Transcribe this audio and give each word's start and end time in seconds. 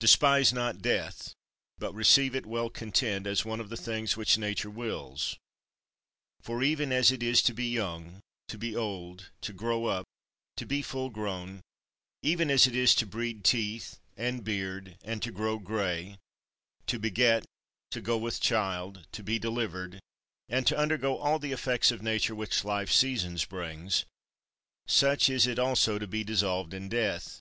3. 0.00 0.04
Despise 0.04 0.52
not 0.52 0.82
death; 0.82 1.32
but 1.78 1.94
receive 1.94 2.34
it 2.36 2.44
well 2.44 2.68
content, 2.68 3.26
as 3.26 3.46
one 3.46 3.60
of 3.60 3.70
the 3.70 3.78
things 3.78 4.14
which 4.14 4.36
Nature 4.36 4.68
wills. 4.68 5.38
For 6.42 6.62
even 6.62 6.92
as 6.92 7.10
it 7.10 7.22
is 7.22 7.40
to 7.44 7.54
be 7.54 7.70
young, 7.70 8.20
to 8.48 8.58
be 8.58 8.76
old, 8.76 9.30
to 9.40 9.54
grow 9.54 9.86
up, 9.86 10.04
to 10.58 10.66
be 10.66 10.82
full 10.82 11.08
grown; 11.08 11.62
even 12.22 12.50
as 12.50 12.66
it 12.66 12.76
is 12.76 12.94
to 12.96 13.06
breed 13.06 13.42
teeth, 13.42 13.98
and 14.18 14.44
beard, 14.44 14.98
and 15.02 15.22
to 15.22 15.32
grow 15.32 15.58
grey, 15.58 16.18
to 16.88 16.98
beget, 16.98 17.46
to 17.90 18.02
go 18.02 18.18
with 18.18 18.42
child, 18.42 19.06
to 19.12 19.22
be 19.22 19.38
delivered; 19.38 19.98
and 20.46 20.66
to 20.66 20.76
undergo 20.76 21.16
all 21.16 21.38
the 21.38 21.52
effects 21.52 21.90
of 21.90 22.02
nature 22.02 22.34
which 22.34 22.66
life's 22.66 22.96
seasons 22.96 23.46
bring; 23.46 23.90
such 24.86 25.30
is 25.30 25.46
it 25.46 25.58
also 25.58 25.98
to 25.98 26.06
be 26.06 26.22
dissolved 26.22 26.74
in 26.74 26.90
death. 26.90 27.40